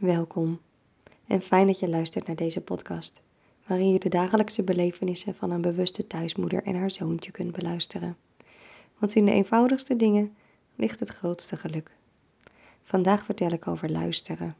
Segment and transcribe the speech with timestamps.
[0.00, 0.60] Welkom
[1.26, 3.22] en fijn dat je luistert naar deze podcast,
[3.66, 8.16] waarin je de dagelijkse belevenissen van een bewuste thuismoeder en haar zoontje kunt beluisteren.
[8.98, 10.34] Want in de eenvoudigste dingen
[10.76, 11.90] ligt het grootste geluk.
[12.82, 14.56] Vandaag vertel ik over luisteren.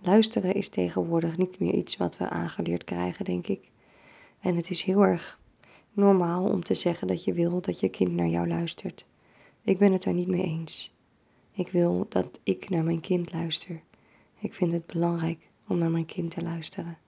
[0.00, 3.70] Luisteren is tegenwoordig niet meer iets wat we aangeleerd krijgen, denk ik.
[4.40, 5.38] En het is heel erg
[5.92, 9.06] normaal om te zeggen dat je wil dat je kind naar jou luistert.
[9.62, 10.94] Ik ben het daar niet mee eens.
[11.52, 13.82] Ik wil dat ik naar mijn kind luister.
[14.38, 16.98] Ik vind het belangrijk om naar mijn kind te luisteren.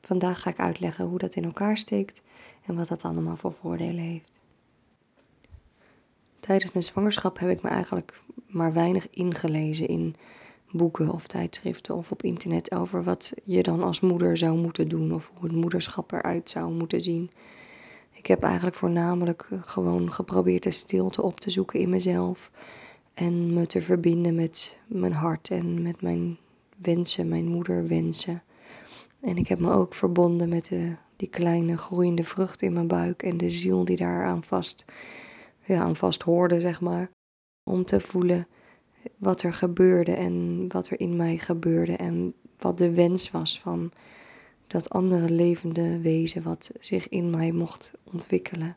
[0.00, 2.22] Vandaag ga ik uitleggen hoe dat in elkaar steekt
[2.66, 4.40] en wat dat allemaal voor voordelen heeft.
[6.40, 10.14] Tijdens mijn zwangerschap heb ik me eigenlijk maar weinig ingelezen in
[10.70, 15.14] boeken of tijdschriften of op internet over wat je dan als moeder zou moeten doen
[15.14, 17.30] of hoe het moederschap eruit zou moeten zien.
[18.12, 22.50] Ik heb eigenlijk voornamelijk gewoon geprobeerd de stilte op te zoeken in mezelf
[23.14, 26.38] en me te verbinden met mijn hart en met mijn
[26.82, 28.42] wensen, mijn moeder wensen.
[29.20, 33.22] En ik heb me ook verbonden met de, die kleine groeiende vrucht in mijn buik
[33.22, 34.84] en de ziel die daar aan vast,
[35.64, 37.10] ja, aan vast hoorde, zeg maar.
[37.70, 38.46] Om te voelen
[39.16, 43.92] wat er gebeurde en wat er in mij gebeurde en wat de wens was van
[44.66, 48.76] dat andere levende wezen wat zich in mij mocht ontwikkelen.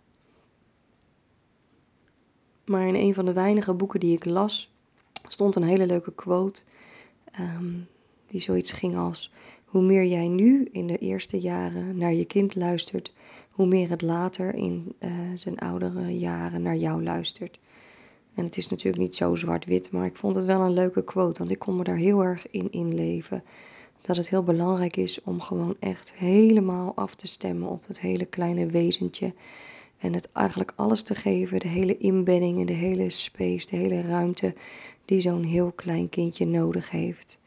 [2.65, 4.73] Maar in een van de weinige boeken die ik las,
[5.27, 6.61] stond een hele leuke quote.
[7.31, 7.73] Ehm,
[8.27, 9.31] die zoiets ging als:
[9.65, 13.13] Hoe meer jij nu in de eerste jaren naar je kind luistert,
[13.51, 17.59] hoe meer het later in uh, zijn oudere jaren naar jou luistert.
[18.33, 21.39] En het is natuurlijk niet zo zwart-wit, maar ik vond het wel een leuke quote,
[21.39, 23.43] want ik kon me daar heel erg in inleven.
[24.01, 28.25] Dat het heel belangrijk is om gewoon echt helemaal af te stemmen op het hele
[28.25, 29.33] kleine wezentje.
[29.97, 34.01] En het eigenlijk alles te geven, de hele inbedding en de hele space, de hele
[34.01, 34.53] ruimte
[35.05, 37.39] die zo'n heel klein kindje nodig heeft.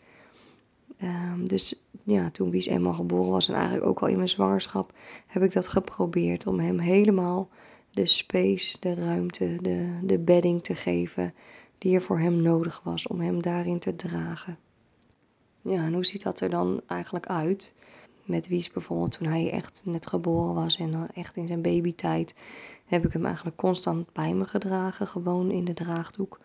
[1.03, 4.93] Um, dus ja, toen Wies eenmaal geboren was en eigenlijk ook al in mijn zwangerschap,
[5.27, 7.49] heb ik dat geprobeerd om hem helemaal
[7.91, 11.35] de space, de ruimte, de, de bedding te geven
[11.79, 14.59] die er voor hem nodig was om hem daarin te dragen.
[15.63, 17.75] Ja, en hoe ziet dat er dan eigenlijk uit?
[18.25, 22.35] Met Wies bijvoorbeeld, toen hij echt net geboren was en echt in zijn babytijd,
[22.87, 26.41] heb ik hem eigenlijk constant bij me gedragen, gewoon in de draagdoek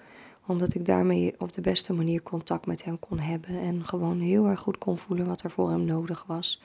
[0.47, 3.59] omdat ik daarmee op de beste manier contact met hem kon hebben.
[3.59, 6.61] En gewoon heel erg goed kon voelen wat er voor hem nodig was.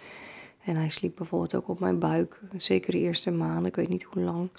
[0.64, 2.40] En hij sliep bijvoorbeeld ook op mijn buik.
[2.56, 4.50] Zeker de eerste maanden, ik weet niet hoe lang.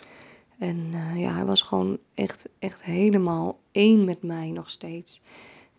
[0.58, 5.22] En uh, ja, hij was gewoon echt, echt helemaal één met mij nog steeds.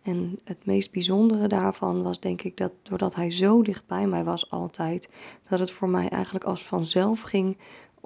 [0.03, 4.25] En het meest bijzondere daarvan was denk ik dat doordat hij zo dicht bij mij
[4.25, 5.09] was altijd,
[5.49, 7.57] dat het voor mij eigenlijk als vanzelf ging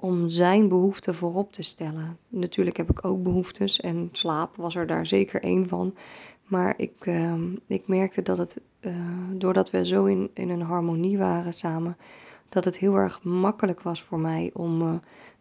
[0.05, 2.17] om zijn behoeften voorop te stellen.
[2.27, 5.95] Natuurlijk heb ik ook behoeftes en slaap was er daar zeker één van.
[6.43, 7.33] Maar ik, uh,
[7.67, 8.93] ik merkte dat het, uh,
[9.31, 11.97] doordat we zo in, in een harmonie waren samen,
[12.49, 14.93] dat het heel erg makkelijk was voor mij om uh,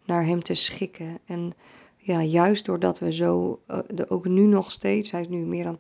[0.05, 1.19] naar hem te schikken.
[1.25, 1.53] En
[1.97, 3.61] ja, juist doordat we zo,
[3.95, 5.79] de, ook nu nog steeds, hij is nu meer dan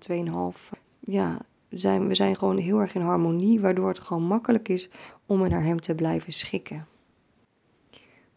[0.52, 4.88] 2,5, ja, zijn, we zijn gewoon heel erg in harmonie, waardoor het gewoon makkelijk is
[5.26, 6.86] om me naar hem te blijven schikken.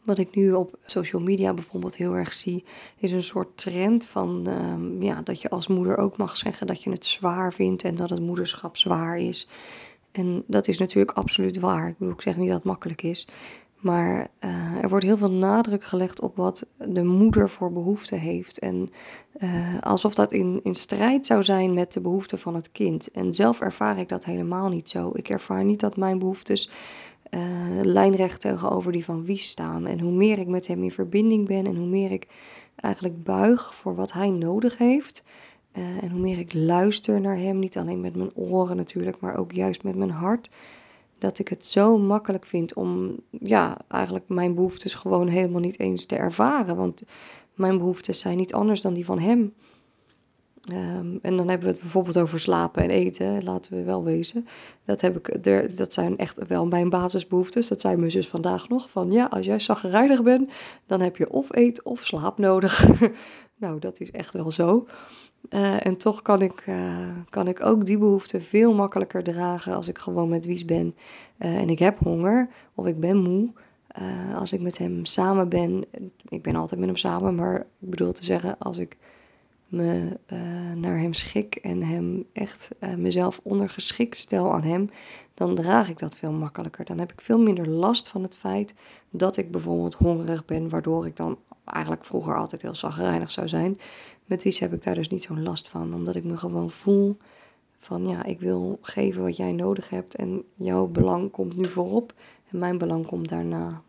[0.08, 2.64] Wat ik nu op social media bijvoorbeeld heel erg zie,
[2.98, 6.84] is een soort trend van um, ja, dat je als moeder ook mag zeggen dat
[6.84, 9.50] je het zwaar vindt en dat het moederschap zwaar is.
[10.12, 11.88] En dat is natuurlijk absoluut waar.
[11.88, 13.28] Ik bedoel, ik zeg niet dat het makkelijk is.
[13.78, 18.60] Maar uh, er wordt heel veel nadruk gelegd op wat de moeder voor behoeften heeft.
[18.60, 18.90] En
[19.38, 23.12] uh, alsof dat in, in strijd zou zijn met de behoeften van het kind.
[23.12, 25.12] En zelf ervaar ik dat helemaal niet zo.
[25.14, 26.70] Ik ervaar niet dat mijn behoeftes
[27.32, 27.42] uh,
[27.84, 29.88] lijnrecht tegenover die van Wies staan.
[29.88, 32.28] En hoe meer ik met hem in verbinding ben en hoe meer ik
[32.76, 35.24] eigenlijk buig voor wat hij nodig heeft.
[35.78, 39.38] Uh, en hoe meer ik luister naar hem, niet alleen met mijn oren natuurlijk, maar
[39.38, 40.50] ook juist met mijn hart.
[41.18, 46.06] Dat ik het zo makkelijk vind om, ja, eigenlijk mijn behoeftes gewoon helemaal niet eens
[46.06, 46.76] te ervaren.
[46.76, 47.04] Want
[47.54, 49.54] mijn behoeftes zijn niet anders dan die van hem.
[50.74, 54.48] Um, en dan hebben we het bijvoorbeeld over slapen en eten, laten we wel wezen.
[54.86, 55.44] Dat, heb ik,
[55.78, 57.68] dat zijn echt wel mijn basisbehoeftes.
[57.68, 58.90] Dat zei mijn zus vandaag nog.
[58.90, 60.52] Van ja, als jij zagrijnig bent,
[60.86, 62.88] dan heb je of eet of slaap nodig.
[63.58, 64.88] nou, dat is echt wel zo.
[65.50, 69.88] Uh, en toch kan ik, uh, kan ik ook die behoeften veel makkelijker dragen als
[69.88, 70.96] ik gewoon met Wies ben.
[71.40, 73.52] Uh, en ik heb honger of ik ben moe.
[74.36, 75.86] als ik met hem samen ben,
[76.28, 78.98] ik ben altijd met hem samen, maar ik bedoel te zeggen, als ik
[79.68, 80.40] me uh,
[80.76, 84.90] naar hem schik en hem echt uh, mezelf ondergeschikt stel aan hem,
[85.34, 86.86] dan draag ik dat veel makkelijker.
[86.86, 88.74] Dan heb ik veel minder last van het feit
[89.10, 93.80] dat ik bijvoorbeeld hongerig ben, waardoor ik dan eigenlijk vroeger altijd heel zagrijnig zou zijn.
[94.26, 97.18] Met Wies heb ik daar dus niet zo'n last van, omdat ik me gewoon voel
[97.78, 102.14] Van ja, ik wil geven wat jij nodig hebt en jouw belang komt nu voorop
[102.52, 103.82] en mijn belang komt daarna.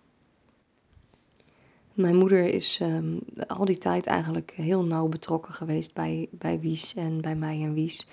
[1.99, 3.17] Mijn moeder is ehm,
[3.47, 7.75] al die tijd eigenlijk heel nauw betrokken geweest bij, bij Wies en bij mij en
[7.75, 8.07] Wies.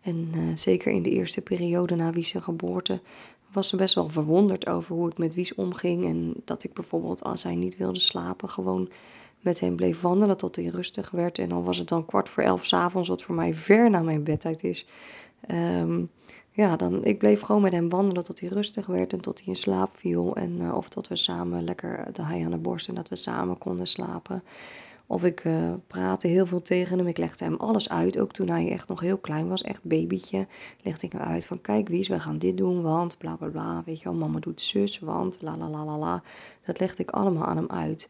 [0.00, 3.00] En uh, zeker in de eerste periode na Wies' geboorte
[3.52, 6.04] was ze best wel verwonderd over hoe ik met Wies omging.
[6.04, 8.88] En dat ik bijvoorbeeld als hij niet wilde slapen, gewoon
[9.40, 11.38] met hem bleef wandelen tot hij rustig werd.
[11.38, 14.24] En dan was het dan kwart voor elf s'avonds, wat voor mij ver na mijn
[14.24, 14.86] bedtijd is.
[15.50, 16.10] Um,
[16.50, 19.48] ja, dan, ik bleef gewoon met hem wandelen tot hij rustig werd en tot hij
[19.48, 20.36] in slaap viel.
[20.36, 23.16] En, uh, of tot we samen lekker, dat hij aan de borst en dat we
[23.16, 24.42] samen konden slapen.
[25.06, 27.06] Of ik uh, praatte heel veel tegen hem.
[27.06, 30.46] Ik legde hem alles uit, ook toen hij echt nog heel klein was, echt babytje.
[30.82, 33.82] Legde ik hem uit van, kijk Wies, we gaan dit doen, want bla bla bla.
[33.84, 36.22] Weet je wel, mama doet zus, want la la la.
[36.66, 38.08] Dat legde ik allemaal aan hem uit.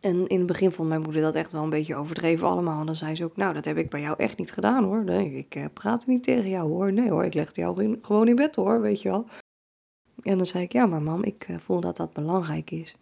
[0.00, 2.80] En in het begin vond mijn moeder dat echt wel een beetje overdreven allemaal.
[2.80, 5.08] En dan zei ze ook, nou, dat heb ik bij jou echt niet gedaan hoor.
[5.10, 6.92] Ik uh, praat niet tegen jou hoor.
[6.92, 9.26] Nee hoor, ik legde jou gewoon in bed hoor, weet je wel.
[10.22, 12.96] En dan zei ik, ja, maar mam, ik uh, voel dat dat belangrijk is.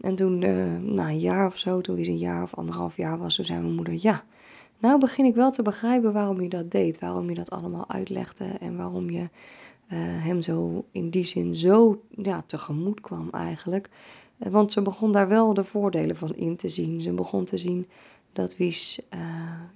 [0.00, 3.18] En toen, uh, na een jaar of zo, toen hij een jaar of anderhalf jaar
[3.18, 4.24] was, toen zei mijn moeder, ja,
[4.80, 6.98] nou begin ik wel te begrijpen waarom je dat deed.
[6.98, 9.28] Waarom je dat allemaal uitlegde en waarom je
[9.96, 13.88] hem zo in die zin zo ja, tegemoet kwam eigenlijk.
[14.36, 17.00] Want ze begon daar wel de voordelen van in te zien.
[17.00, 17.86] Ze begon te zien
[18.32, 19.20] dat Wies uh,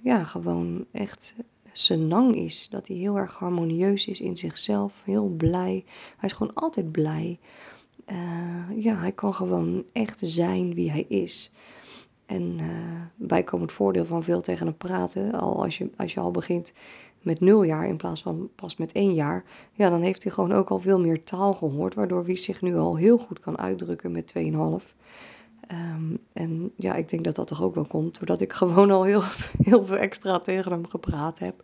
[0.01, 1.35] ja, gewoon echt
[1.71, 2.67] senang is.
[2.69, 5.01] Dat hij heel erg harmonieus is in zichzelf.
[5.05, 5.83] Heel blij.
[6.17, 7.39] Hij is gewoon altijd blij.
[8.75, 11.51] Ja, hij kan gewoon echt zijn wie hij is.
[12.25, 12.67] En uh,
[13.15, 16.73] bijkomend voordeel van veel tegen hem praten, al als je, als je al begint
[17.25, 19.43] met nul jaar in plaats van pas met één jaar,
[19.73, 22.75] ja, dan heeft hij gewoon ook al veel meer taal gehoord, waardoor wie zich nu
[22.75, 24.43] al heel goed kan uitdrukken met 2,5.
[24.43, 24.81] Um,
[25.67, 29.03] ehm, en ja, ik denk dat dat toch ook wel komt, doordat ik gewoon al
[29.03, 29.23] heel,
[29.61, 31.63] heel veel extra tegen hem gepraat heb.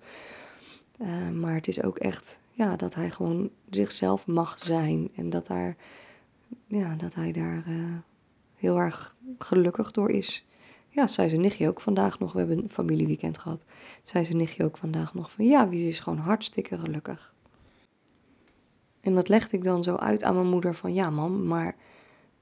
[1.02, 5.48] Uh, maar het is ook echt, ja, dat hij gewoon zichzelf mag zijn en dat,
[5.48, 5.76] daar,
[6.68, 7.98] ja, dat hij daar uh,
[8.56, 10.46] heel erg gelukkig door is.
[10.94, 12.34] Ja, zei zijn nichtje ook vandaag nog.
[12.34, 13.66] We hebben een familieweekend gehad.
[14.04, 17.34] Zei zijn nichtje ook vandaag nog van ja, wie is gewoon hartstikke gelukkig.
[19.02, 21.76] En dat legde ik dan zo uit aan mijn moeder van ja mam, maar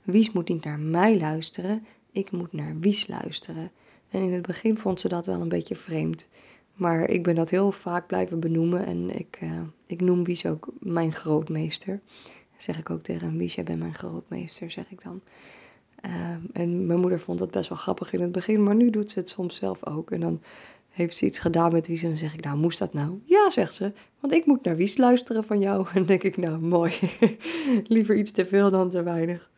[0.01, 3.71] Wies moet niet naar mij luisteren, ik moet naar Wies luisteren.
[4.09, 6.27] En in het begin vond ze dat wel een beetje vreemd.
[6.73, 10.67] Maar ik ben dat heel vaak blijven benoemen en ik, uh, ik noem Wies ook
[10.79, 12.01] mijn grootmeester.
[12.57, 15.21] Zeg ik ook tegen Wies, jij bent mijn grootmeester, zeg ik dan.
[16.01, 19.09] Ehm, en mijn moeder vond dat best wel grappig in het begin, maar nu doet
[19.09, 20.11] ze het soms zelf ook.
[20.11, 20.41] En dan
[20.89, 23.21] heeft ze iets gedaan met Wies en dan zeg ik, nou, moest dat nou?
[23.25, 25.85] Ja, zegt ze, want ik moet naar Wies luisteren van jou.
[25.87, 26.93] En dan denk ik, nou, mooi.
[27.87, 29.51] Liever iets te veel dan te weinig.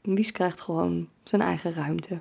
[0.00, 2.20] Wies krijgt gewoon zijn eigen ruimte.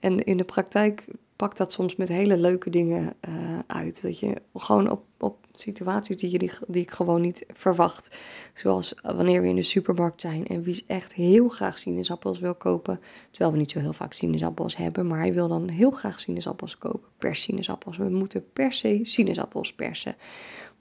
[0.00, 1.06] En in de praktijk
[1.36, 4.02] pakt dat soms met hele leuke dingen uh, uit.
[4.02, 8.16] Dat je gewoon op, op situaties die, je, die, die ik gewoon niet verwacht.
[8.54, 13.00] Zoals wanneer we in de supermarkt zijn en wie echt heel graag sinaasappels wil kopen.
[13.30, 15.06] Terwijl we niet zo heel vaak sinaasappels hebben.
[15.06, 17.08] Maar hij wil dan heel graag sinaasappels kopen.
[17.18, 17.96] Per sinaasappels.
[17.96, 20.16] We moeten per se sinaasappels persen.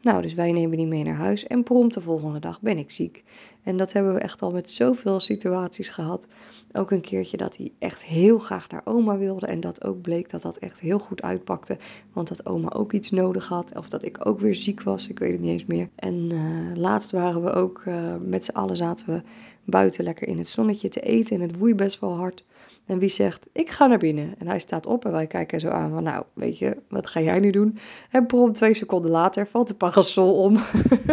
[0.02, 2.92] Nou, dus wij nemen die mee naar huis en prompt de volgende dag ben ik
[2.92, 3.24] ziek.
[3.64, 6.28] En dat hebben we echt al met zoveel situaties gehad.
[6.72, 10.30] Ook een keertje dat hij echt heel graag naar oma wilde en dat ook bleek
[10.30, 11.78] dat dat echt heel goed uitpakte.
[12.14, 15.20] Want dat oma ook iets nodig had of dat ik ook weer ziek was, ik
[15.20, 15.90] weet het niet eens meer.
[15.96, 19.22] En uh, laatst waren we ook uh, met z'n allen zaten we
[19.64, 22.44] buiten lekker in het zonnetje te eten en het woei best wel hard.
[22.86, 24.36] En wie zegt, ik ga naar binnen.
[24.38, 27.22] En hij staat op en wij kijken zo aan van, nou, weet je, wat ga
[27.22, 27.78] jij nu doen?
[28.10, 30.60] En prompt twee seconden later valt de parasol om.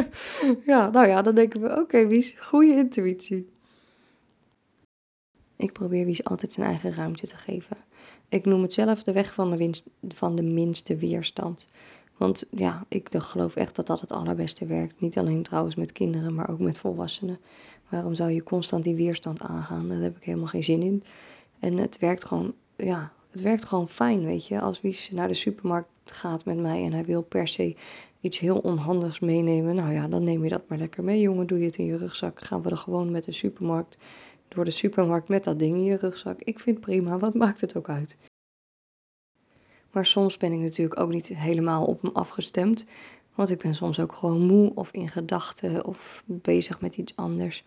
[0.67, 3.49] ja, nou ja, dan denken we, oké Wies, goede intuïtie.
[5.57, 7.77] Ik probeer Wies altijd zijn eigen ruimte te geven.
[8.29, 11.69] Ik noem het zelf de weg van de, van de minste weerstand.
[12.17, 15.01] Want ja, ik geloof echt dat dat het allerbeste werkt.
[15.01, 17.39] Niet alleen trouwens met kinderen, maar ook met volwassenen.
[17.89, 19.89] Waarom zou je constant die weerstand aangaan?
[19.89, 21.03] Daar heb ik helemaal geen zin in.
[21.61, 24.61] En het werkt gewoon, ja, het werkt gewoon fijn, weet je.
[24.61, 27.77] Als Wies naar de supermarkt gaat met mij en hij wil per se
[28.21, 29.75] iets heel onhandigs meenemen.
[29.75, 31.47] Nou ja, dan neem je dat maar lekker mee, jongen.
[31.47, 32.41] Doe je het in je rugzak.
[32.41, 33.97] Gaan we er gewoon met de supermarkt,
[34.49, 36.43] door de supermarkt met dat ding in je rugzak.
[36.43, 38.17] Ik vind prima, wat maakt het ook uit?
[39.91, 42.85] Maar soms ben ik natuurlijk ook niet helemaal op hem afgestemd.
[43.35, 47.65] Want ik ben soms ook gewoon moe of in gedachten of bezig met iets anders.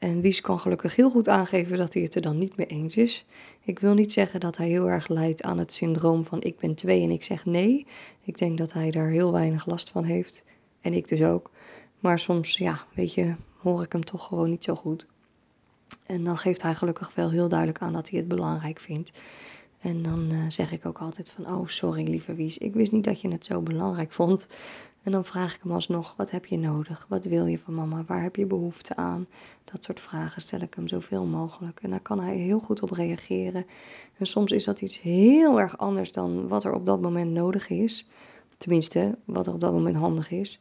[0.00, 2.96] En Wies kan gelukkig heel goed aangeven dat hij het er dan niet mee eens
[2.96, 3.24] is.
[3.60, 6.74] Ik wil niet zeggen dat hij heel erg lijdt aan het syndroom van ik ben
[6.74, 7.86] twee en ik zeg nee.
[8.20, 10.44] Ik denk dat hij daar heel weinig last van heeft.
[10.80, 11.50] En ik dus ook.
[11.98, 15.06] Maar soms, ja, weet je, hoor ik hem toch gewoon niet zo goed.
[16.04, 19.10] En dan geeft hij gelukkig wel heel duidelijk aan dat hij het belangrijk vindt.
[19.80, 23.04] En dan eh, zeg ik ook altijd van, oh sorry lieve Wies, ik wist niet
[23.04, 24.46] dat je het zo belangrijk vond.
[25.02, 27.06] En dan vraag ik hem alsnog, wat heb je nodig?
[27.08, 28.04] Wat wil je van mama?
[28.06, 29.26] Waar heb je behoefte aan?
[29.64, 31.80] Dat soort vragen stel ik hem zoveel mogelijk.
[31.82, 33.66] En daar kan hij heel goed op reageren.
[34.16, 37.68] En soms is dat iets heel erg anders dan wat er op dat moment nodig
[37.68, 38.06] is.
[38.58, 40.60] Tenminste, wat er op dat moment handig is.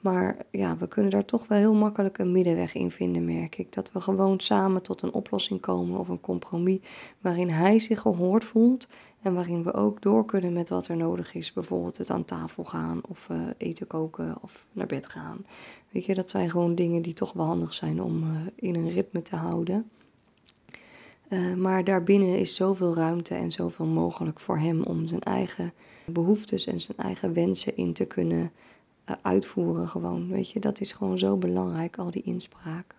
[0.00, 3.72] Maar ja, we kunnen daar toch wel heel makkelijk een middenweg in vinden, merk ik.
[3.72, 6.78] Dat we gewoon samen tot een oplossing komen of een compromis
[7.20, 8.88] waarin hij zich gehoord voelt
[9.22, 11.52] en waarin we ook door kunnen met wat er nodig is.
[11.52, 15.46] Bijvoorbeeld het aan tafel gaan of uh, eten koken of naar bed gaan.
[15.90, 18.90] Weet je, dat zijn gewoon dingen die toch wel handig zijn om uh, in een
[18.90, 19.90] ritme te houden.
[21.28, 25.72] Uh, maar daarbinnen is zoveel ruimte en zoveel mogelijk voor hem om zijn eigen
[26.06, 28.48] behoeftes en zijn eigen wensen in te kunnen eh,
[29.22, 30.28] uitvoeren gewoon.
[30.28, 32.94] Weet je, dat is gewoon zo belangrijk, al die inspraak.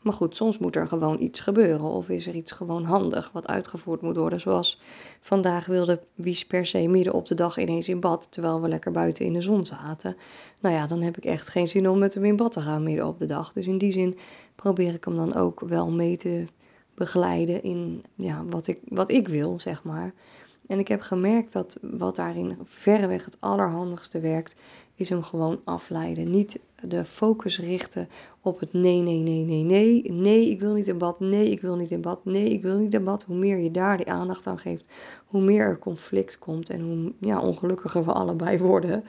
[0.00, 3.48] Maar goed, soms moet er gewoon iets gebeuren of is er iets gewoon handig wat
[3.48, 4.40] uitgevoerd moet worden.
[4.40, 4.80] Zoals
[5.20, 8.92] vandaag wilde Wies per se midden op de dag ineens in bad, terwijl we lekker
[8.92, 10.16] buiten in de zon zaten.
[10.58, 12.82] Nou ja, dan heb ik echt geen zin om met hem in bad te gaan
[12.82, 13.52] midden op de dag.
[13.52, 14.18] Dus in die zin
[14.54, 16.46] probeer ik hem dan ook wel mee te
[16.94, 20.12] begeleiden in ja, wat, ik, wat ik wil, zeg maar.
[20.66, 24.56] En ik heb gemerkt dat wat daarin verreweg het allerhandigste werkt,
[24.98, 26.30] is hem gewoon afleiden.
[26.30, 28.08] Niet de focus richten
[28.40, 30.12] op het nee, nee, nee, nee, nee.
[30.12, 31.20] Nee, ik wil niet in bad.
[31.20, 32.24] Nee, ik wil niet in bad.
[32.24, 33.22] Nee, ik wil niet in bad.
[33.22, 34.88] Hoe meer je daar die aandacht aan geeft,
[35.26, 39.04] hoe meer er conflict komt en hoe ja, ongelukkiger we allebei worden.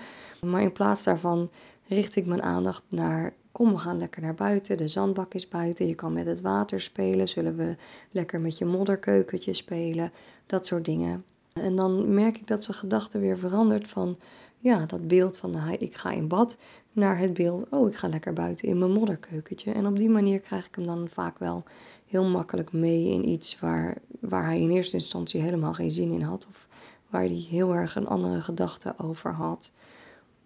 [0.45, 1.49] Maar in plaats daarvan
[1.87, 4.77] richt ik mijn aandacht naar Kom, we gaan lekker naar buiten.
[4.77, 5.87] De zandbak is buiten.
[5.87, 7.27] Je kan met het water spelen.
[7.27, 7.75] Zullen we
[8.11, 10.11] lekker met je modderkeukentje spelen?
[10.45, 11.23] Dat soort dingen.
[11.53, 14.17] En dan merk ik dat zijn gedachte weer verandert van
[14.59, 16.57] ja, dat beeld van ik ga in bad
[16.91, 19.71] naar het beeld, oh ik ga lekker buiten in mijn modderkeukentje.
[19.71, 21.63] En op die manier krijg ik hem dan vaak wel
[22.07, 26.21] heel makkelijk mee in iets waar, waar hij in eerste instantie helemaal geen zin in
[26.21, 26.47] had.
[26.49, 26.67] Of
[27.09, 29.71] waar hij heel erg een andere gedachte over had.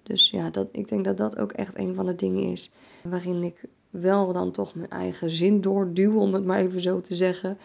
[0.03, 2.71] Dus ja, dat, ik denk dat dat ook echt een van de dingen is
[3.03, 7.15] waarin ik wel dan toch mijn eigen zin doorduw, om het maar even zo te
[7.15, 7.57] zeggen.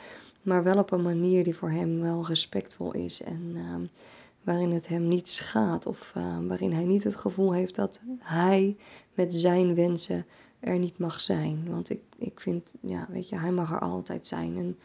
[0.42, 3.82] Maar wel op een manier die voor hem wel respectvol is en ehm,
[4.48, 8.76] waarin het hem niet schaadt of ehm, waarin hij niet het gevoel heeft dat hij
[9.14, 10.26] met zijn wensen
[10.60, 11.70] er niet mag zijn.
[11.70, 14.56] Want ik, ik vind, ja, weet je, hij mag er altijd zijn.
[14.56, 14.78] En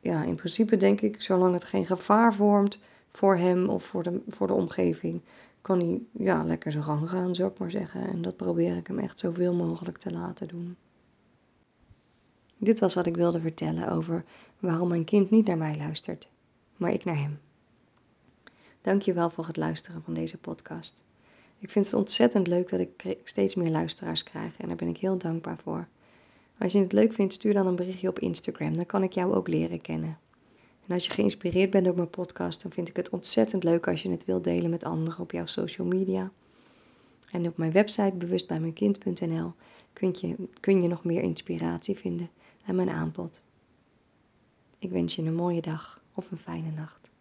[0.00, 2.78] ja, in principe denk ik, zolang het geen gevaar vormt
[3.10, 5.20] voor hem of voor de, voor de omgeving,
[5.62, 8.08] kan hij ja, lekker zijn gang gaan, zou ik maar zeggen.
[8.08, 10.76] En dat probeer ik hem echt zoveel mogelijk te laten doen.
[12.56, 14.24] Dit was wat ik wilde vertellen over
[14.58, 16.28] waarom mijn kind niet naar mij luistert,
[16.76, 17.38] maar ik naar hem.
[18.86, 21.02] Dankjewel voor het luisteren van deze podcast.
[21.58, 24.96] Ik vind het ontzettend leuk dat ik steeds meer luisteraars krijg en daar ben ik
[24.96, 25.88] heel dankbaar voor.
[26.58, 29.34] Als je het leuk vindt, stuur dan een berichtje op Instagram, dan kan ik jou
[29.34, 30.18] ook leren kennen.
[30.86, 34.02] En als je geïnspireerd bent door mijn podcast, dan vind ik het ontzettend leuk als
[34.02, 36.30] je het wilt delen met anderen op jouw social media.
[37.30, 39.52] En op mijn website bewustbijmijnkind.nl
[39.92, 42.30] kun je, kun je nog meer inspiratie vinden
[42.64, 43.42] en mijn aanbod.
[44.78, 47.14] Ik wens je een mooie dag of een fijne nacht.